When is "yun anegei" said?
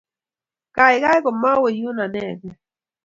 1.79-2.53